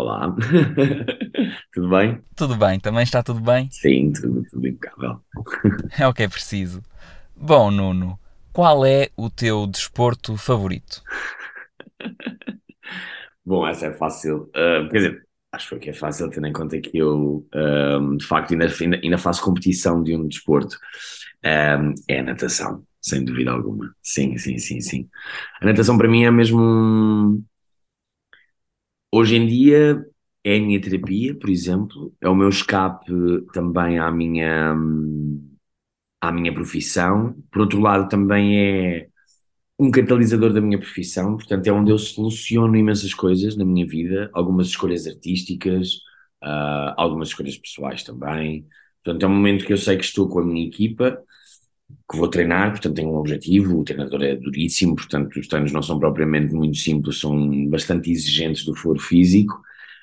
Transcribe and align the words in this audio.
Olá, 0.00 0.34
tudo 1.74 1.90
bem? 1.90 2.22
Tudo 2.34 2.56
bem? 2.56 2.80
Também 2.80 3.02
está 3.02 3.22
tudo 3.22 3.38
bem? 3.38 3.68
Sim, 3.70 4.10
tudo, 4.14 4.42
tudo 4.50 4.66
impecável. 4.66 5.20
É 6.00 6.08
o 6.08 6.14
que 6.14 6.22
é 6.22 6.28
preciso. 6.28 6.82
Bom, 7.36 7.70
Nuno, 7.70 8.18
qual 8.50 8.86
é 8.86 9.10
o 9.14 9.28
teu 9.28 9.66
desporto 9.66 10.38
favorito? 10.38 11.02
Bom, 13.44 13.66
essa 13.66 13.88
é 13.88 13.92
fácil. 13.92 14.50
Uh, 14.56 14.88
quer 14.88 14.96
dizer, 14.96 15.26
acho 15.52 15.78
que 15.78 15.90
é 15.90 15.92
fácil, 15.92 16.30
tendo 16.30 16.46
em 16.46 16.52
conta 16.52 16.80
que 16.80 16.96
eu, 16.96 17.46
um, 17.54 18.16
de 18.16 18.24
facto, 18.24 18.52
ainda, 18.52 18.72
ainda, 18.80 19.00
ainda, 19.02 19.18
faço 19.18 19.44
competição 19.44 20.02
de 20.02 20.16
um 20.16 20.26
desporto. 20.26 20.78
Um, 21.44 21.92
é 22.08 22.20
a 22.20 22.22
natação, 22.22 22.84
sem 23.02 23.22
dúvida 23.22 23.50
alguma. 23.50 23.94
Sim, 24.02 24.38
sim, 24.38 24.56
sim, 24.56 24.80
sim. 24.80 25.08
A 25.60 25.66
natação 25.66 25.98
para 25.98 26.08
mim 26.08 26.24
é 26.24 26.30
mesmo. 26.30 27.44
Hoje 29.12 29.36
em 29.36 29.46
dia 29.46 30.04
é 30.44 30.56
a 30.56 30.60
minha 30.60 30.80
terapia, 30.80 31.34
por 31.38 31.50
exemplo, 31.50 32.14
é 32.20 32.28
o 32.28 32.34
meu 32.34 32.48
escape 32.48 33.12
também 33.52 33.98
à 33.98 34.10
minha, 34.10 34.74
à 36.20 36.32
minha 36.32 36.52
profissão. 36.52 37.34
Por 37.50 37.62
outro 37.62 37.80
lado, 37.80 38.08
também 38.08 38.58
é 38.58 39.08
um 39.78 39.90
catalisador 39.90 40.52
da 40.52 40.60
minha 40.60 40.78
profissão, 40.78 41.36
portanto, 41.36 41.66
é 41.66 41.72
onde 41.72 41.90
eu 41.90 41.98
soluciono 41.98 42.76
imensas 42.76 43.14
coisas 43.14 43.56
na 43.56 43.64
minha 43.64 43.86
vida, 43.86 44.30
algumas 44.34 44.68
escolhas 44.68 45.06
artísticas, 45.06 45.94
uh, 46.44 46.94
algumas 46.96 47.28
escolhas 47.28 47.56
pessoais 47.56 48.02
também. 48.02 48.66
Portanto, 49.02 49.22
é 49.24 49.26
um 49.26 49.34
momento 49.34 49.64
que 49.66 49.72
eu 49.72 49.78
sei 49.78 49.96
que 49.96 50.04
estou 50.04 50.28
com 50.28 50.40
a 50.40 50.44
minha 50.44 50.66
equipa, 50.66 51.18
que 52.10 52.16
vou 52.16 52.28
treinar, 52.28 52.70
portanto, 52.70 52.96
tenho 52.96 53.10
um 53.10 53.16
objetivo. 53.16 53.80
O 53.80 53.84
treinador 53.84 54.22
é 54.22 54.36
duríssimo, 54.36 54.96
portanto, 54.96 55.38
os 55.38 55.46
treinos 55.48 55.72
não 55.72 55.82
são 55.82 55.98
propriamente 55.98 56.54
muito 56.54 56.76
simples, 56.78 57.18
são 57.18 57.68
bastante 57.68 58.10
exigentes 58.10 58.64
do 58.64 58.74
foro 58.74 58.98
físico 58.98 59.60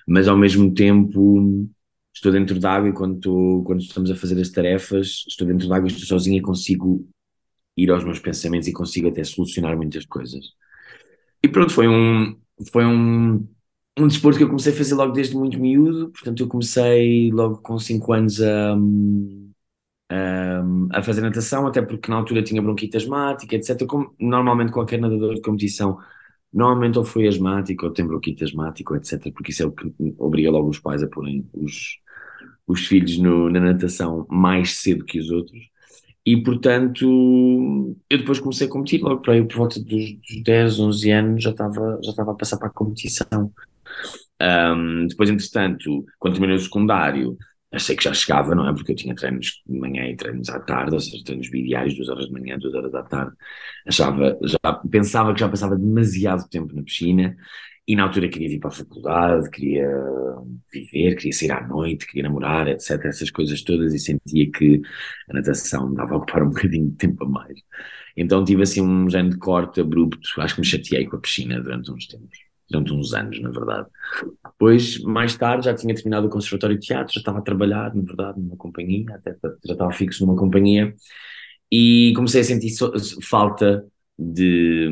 mas 0.07 0.27
ao 0.27 0.38
mesmo 0.38 0.73
tempo 0.73 1.69
estou 2.16 2.31
dentro 2.31 2.57
d'água 2.59 2.89
e 2.89 2.94
quando, 2.94 3.17
estou, 3.17 3.63
quando 3.63 3.81
estamos 3.81 4.09
a 4.09 4.16
fazer 4.16 4.39
as 4.39 4.49
tarefas, 4.49 5.25
estou 5.27 5.45
dentro 5.45 5.67
d'água, 5.67 5.88
estou 5.88 6.05
sozinho 6.05 6.38
e 6.38 6.41
consigo 6.41 7.05
ir 7.75 7.91
aos 7.91 8.03
meus 8.05 8.17
pensamentos 8.17 8.67
e 8.67 8.73
consigo 8.73 9.09
até 9.09 9.23
solucionar 9.23 9.75
muitas 9.75 10.05
coisas. 10.05 10.45
E 11.44 11.47
pronto, 11.49 11.73
foi 11.73 11.88
um, 11.88 12.39
foi 12.72 12.85
um, 12.85 13.47
um 13.99 14.07
desporto 14.07 14.38
que 14.38 14.45
eu 14.45 14.47
comecei 14.47 14.73
a 14.73 14.75
fazer 14.75 14.95
logo 14.95 15.11
desde 15.11 15.35
muito 15.35 15.59
miúdo, 15.59 16.09
portanto 16.11 16.41
eu 16.41 16.47
comecei 16.47 17.29
logo 17.31 17.57
com 17.57 17.77
5 17.77 18.13
anos 18.13 18.41
a, 18.41 18.75
a, 20.09 21.00
a, 21.00 21.03
fazer 21.03 21.22
natação, 21.22 21.67
até 21.67 21.81
porque 21.81 22.09
na 22.09 22.17
altura 22.17 22.44
tinha 22.44 22.61
bronquite 22.61 22.97
asmática, 22.97 23.55
etc. 23.55 23.86
Como 23.86 24.13
normalmente 24.19 24.72
qualquer 24.72 25.00
nadador 25.00 25.36
de 25.36 25.41
competição 25.41 25.97
Normalmente 26.53 26.97
ou 26.97 27.05
foi 27.05 27.27
asmático 27.27 27.86
ou 27.86 27.91
tem 27.91 28.08
bronquite 28.08 28.44
asmático, 28.44 28.95
etc. 28.95 29.31
Porque 29.33 29.52
isso 29.52 29.63
é 29.63 29.66
o 29.66 29.72
que 29.72 29.94
obriga 30.17 30.50
logo 30.50 30.69
os 30.69 30.80
pais 30.80 31.03
a 31.03 31.08
porem 31.08 31.47
os, 31.53 32.00
os 32.66 32.88
filhos 32.88 33.17
no, 33.17 33.50
na 33.50 33.59
natação 33.59 34.25
mais 34.30 34.78
cedo 34.78 35.05
que 35.05 35.19
os 35.19 35.30
outros. 35.30 35.59
E 36.25 36.41
portanto, 36.44 37.95
eu 38.09 38.17
depois 38.17 38.39
comecei 38.39 38.67
a 38.67 38.69
competir, 38.69 39.02
logo 39.02 39.22
para 39.22 39.33
aí 39.33 39.45
por 39.45 39.58
volta 39.58 39.80
dos, 39.80 40.13
dos 40.13 40.44
10, 40.44 40.79
11 40.79 41.12
anos 41.12 41.44
já 41.44 41.51
estava, 41.51 42.00
já 42.03 42.12
estava 42.12 42.31
a 42.31 42.35
passar 42.35 42.57
para 42.57 42.68
a 42.68 42.72
competição. 42.72 43.53
Um, 44.41 45.07
depois, 45.07 45.29
entretanto, 45.29 46.06
quando 46.19 46.34
terminei 46.34 46.57
o 46.57 46.59
secundário, 46.59 47.38
achei 47.72 47.95
que 47.95 48.03
já 48.03 48.13
chegava, 48.13 48.55
não 48.55 48.67
é? 48.67 48.73
Porque 48.73 48.91
eu 48.91 48.95
tinha 48.95 49.16
treinos 49.16 49.61
de 49.67 49.78
manhã 49.78 50.05
e 50.07 50.16
treinos 50.16 50.50
à 50.50 50.59
tarde, 50.59 50.94
ou 50.94 51.00
seja, 51.00 51.23
treinos 51.23 51.50
bidiários, 51.50 51.95
duas 51.95 52.09
horas 52.09 52.28
de 52.28 52.31
manhã, 52.31 52.57
duas 52.57 52.73
horas 52.73 52.91
da 52.91 53.03
tarde. 53.03 53.35
Achava, 53.85 54.38
já 54.44 54.73
pensava 54.89 55.33
que 55.33 55.39
já 55.39 55.50
passava 55.50 55.75
demasiado 55.75 56.47
tempo 56.50 56.75
na 56.75 56.83
piscina 56.83 57.35
e 57.88 57.95
na 57.95 58.03
altura 58.03 58.29
queria 58.29 58.50
vir 58.50 58.59
para 58.59 58.69
a 58.69 58.73
faculdade, 58.73 59.50
queria 59.50 59.89
viver, 60.72 61.16
queria 61.16 61.33
sair 61.33 61.51
à 61.51 61.66
noite, 61.67 62.06
queria 62.07 62.23
namorar, 62.23 62.67
etc. 62.67 63.06
Essas 63.06 63.31
coisas 63.31 63.61
todas 63.61 63.94
e 63.94 64.00
sentia 64.00 64.50
que 64.51 64.81
a 65.29 65.33
natação 65.33 65.94
dava 65.94 66.16
a 66.16 66.17
ocupar 66.17 66.44
um 66.44 66.50
bocadinho 66.51 66.89
de 66.89 66.95
tempo 66.97 67.23
a 67.25 67.29
mais. 67.29 67.59
Então 68.16 68.44
tive 68.44 68.63
assim 68.63 68.81
um 68.81 69.09
género 69.09 69.35
de 69.35 69.39
corte 69.39 69.81
abrupto, 69.81 70.19
acho 70.41 70.56
que 70.56 70.61
me 70.61 70.67
chateei 70.67 71.06
com 71.06 71.17
a 71.17 71.19
piscina 71.19 71.61
durante 71.61 71.91
uns 71.91 72.07
tempos 72.07 72.47
durante 72.69 72.94
uns 72.94 73.13
anos, 73.13 73.39
na 73.41 73.50
verdade. 73.50 73.88
Depois, 74.44 75.00
mais 75.03 75.35
tarde, 75.35 75.66
já 75.66 75.73
tinha 75.73 75.94
terminado 75.95 76.28
o 76.28 76.29
Conservatório 76.29 76.78
de 76.78 76.85
Teatro, 76.85 77.13
já 77.13 77.19
estava 77.19 77.39
a 77.39 77.41
trabalhar, 77.41 77.95
na 77.95 78.03
verdade, 78.03 78.39
numa 78.39 78.57
companhia, 78.57 79.05
até 79.13 79.35
já 79.66 79.73
estava 79.73 79.91
fixo 79.91 80.25
numa 80.25 80.38
companhia, 80.38 80.94
e 81.72 82.13
comecei 82.16 82.41
a 82.41 82.44
sentir 82.44 82.69
so 82.72 82.91
falta 83.22 83.85
de. 84.17 84.88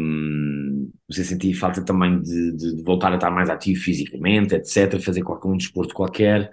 Comecei 1.07 1.23
a 1.23 1.27
sentir 1.27 1.53
falta 1.53 1.83
também 1.83 2.21
de, 2.21 2.51
de, 2.55 2.75
de, 2.75 2.83
voltar 2.83 3.11
a 3.11 3.15
estar 3.15 3.31
mais 3.31 3.49
ativo 3.49 3.79
fisicamente, 3.81 4.55
etc., 4.55 4.99
fazer 4.99 5.21
qualquer 5.23 5.47
um 5.47 5.57
desporto 5.57 5.93
qualquer. 5.93 6.51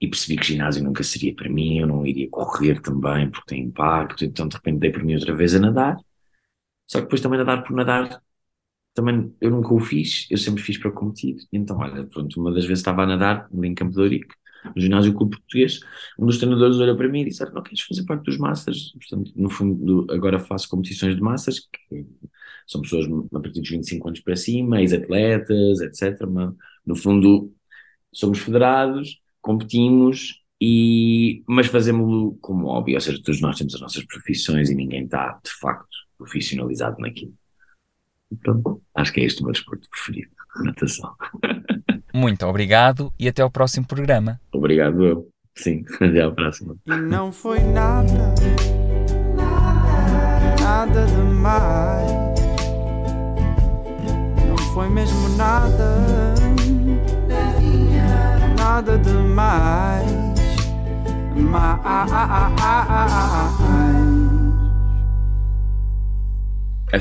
E 0.00 0.08
percebi 0.08 0.36
que 0.36 0.46
ginásio 0.46 0.82
nunca 0.84 1.02
seria 1.02 1.34
para 1.34 1.48
mim, 1.48 1.78
eu 1.78 1.86
não 1.86 2.04
iria 2.06 2.28
correr 2.28 2.80
também 2.80 3.30
porque 3.30 3.54
tem 3.54 3.64
impacto, 3.64 4.24
então 4.24 4.48
de 4.48 4.56
repente 4.56 4.78
dei 4.78 4.90
por 4.90 5.02
mim 5.04 5.14
outra 5.14 5.34
vez 5.34 5.54
a 5.54 5.58
nadar. 5.60 5.96
Só 6.86 6.98
que 6.98 7.04
depois 7.04 7.20
também 7.20 7.38
nadar 7.38 7.62
por 7.64 7.74
nadar 7.74 8.20
também 8.94 9.34
eu 9.40 9.50
nunca 9.50 9.74
o 9.74 9.80
fiz, 9.80 10.26
eu 10.30 10.38
sempre 10.38 10.62
fiz 10.62 10.78
para 10.78 10.90
competir. 10.90 11.36
Então, 11.52 11.76
olha, 11.78 12.06
pronto, 12.06 12.40
uma 12.40 12.52
das 12.52 12.64
vezes 12.64 12.80
estava 12.80 13.02
a 13.02 13.06
nadar 13.06 13.48
em 13.52 13.74
Campo 13.74 13.92
de 13.92 14.00
Ourique, 14.00 14.34
no 14.74 14.80
ginásio 14.80 15.12
clube 15.12 15.36
português, 15.36 15.80
um 16.18 16.26
dos 16.26 16.38
treinadores 16.38 16.76
olhou 16.78 16.96
para 16.96 17.08
mim 17.08 17.20
e 17.20 17.24
disse, 17.26 17.44
não 17.52 17.62
queres 17.62 17.82
fazer 17.82 18.04
parte 18.04 18.24
dos 18.24 18.38
massas? 18.38 18.92
Portanto, 18.92 19.32
no 19.36 19.50
fundo, 19.50 20.06
agora 20.10 20.38
faço 20.38 20.68
competições 20.68 21.16
de 21.16 21.20
massas, 21.20 21.60
que 21.60 22.06
são 22.66 22.80
pessoas 22.80 23.06
a 23.34 23.40
partir 23.40 23.60
dos 23.60 23.70
25 23.70 24.08
anos 24.08 24.20
para 24.20 24.36
cima, 24.36 24.80
ex-atletas, 24.80 25.80
etc. 25.80 26.26
Mas, 26.26 26.54
no 26.86 26.96
fundo, 26.96 27.52
somos 28.12 28.38
federados, 28.38 29.20
competimos, 29.40 30.42
e, 30.60 31.42
mas 31.46 31.66
fazemos-lo 31.66 32.38
como 32.40 32.66
hobby, 32.68 32.94
ou 32.94 33.00
seja, 33.00 33.20
todos 33.22 33.40
nós 33.40 33.58
temos 33.58 33.74
as 33.74 33.80
nossas 33.80 34.04
profissões 34.04 34.70
e 34.70 34.74
ninguém 34.74 35.04
está, 35.04 35.38
de 35.44 35.50
facto, 35.50 35.96
profissionalizado 36.16 36.96
naquilo. 37.00 37.34
Então, 38.34 38.80
acho 38.94 39.12
que 39.12 39.20
é 39.20 39.24
este 39.24 39.40
o 39.40 39.44
meu 39.44 39.52
desporto 39.52 39.88
preferido, 39.88 40.30
natação. 40.62 41.14
Muito 42.12 42.46
obrigado 42.46 43.12
e 43.18 43.28
até 43.28 43.42
ao 43.42 43.50
próximo 43.50 43.86
programa. 43.86 44.40
Obrigado 44.52 45.04
eu. 45.04 45.28
Sim, 45.56 45.84
até 46.00 46.20
à 46.20 46.30
próxima. 46.30 46.76
E 46.86 46.96
não 46.96 47.32
foi 47.32 47.60
nada, 47.60 48.34
nada 50.60 51.06
demais. 51.06 52.10
Não 54.48 54.56
foi 54.74 54.88
mesmo 54.88 55.28
nada, 55.36 56.34
nada 58.56 58.98
demais. 58.98 60.34
Mais. 61.36 61.94
A 66.92 67.00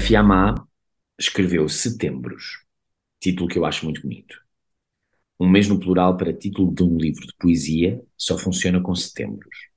escreveu 1.23 1.67
Setembros, 1.69 2.63
título 3.19 3.49
que 3.49 3.57
eu 3.57 3.65
acho 3.65 3.85
muito 3.85 4.01
bonito. 4.01 4.41
Um 5.39 5.49
mês 5.49 5.67
no 5.67 5.79
plural 5.79 6.15
para 6.17 6.33
título 6.33 6.73
de 6.73 6.83
um 6.83 6.97
livro 6.97 7.25
de 7.25 7.33
poesia 7.39 8.01
só 8.17 8.37
funciona 8.37 8.81
com 8.81 8.93
setembros. 8.95 9.69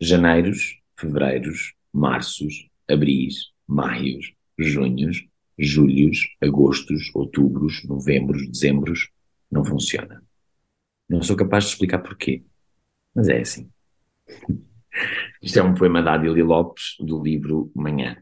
Janeiros, 0.00 0.80
fevereiros, 0.98 1.74
marços, 1.92 2.68
abris, 2.88 3.52
maios, 3.66 4.32
junhos, 4.58 5.24
julhos, 5.58 6.18
agostos, 6.40 7.10
outubros, 7.14 7.84
novembros, 7.84 8.50
dezembros, 8.50 9.10
não 9.50 9.64
funciona. 9.64 10.22
Não 11.08 11.22
sou 11.22 11.36
capaz 11.36 11.64
de 11.64 11.70
explicar 11.70 12.00
porquê, 12.00 12.42
mas 13.14 13.28
é 13.28 13.40
assim. 13.40 13.70
Isto 15.42 15.58
é 15.58 15.62
um 15.62 15.74
poema 15.74 16.02
da 16.02 16.14
Adília 16.14 16.44
Lopes, 16.44 16.96
do 16.98 17.22
livro 17.22 17.70
Manhã, 17.74 18.16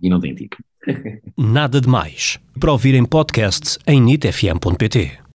e 0.00 0.08
não 0.08 0.20
tem 0.20 0.34
título. 0.34 0.62
Nada 1.36 1.80
de 1.80 1.88
mais. 1.88 2.38
Para 2.58 2.72
ouvir 2.72 2.94
em 2.94 3.04
podcast 3.04 3.78
em 3.86 4.00
nitfm.pt. 4.00 5.25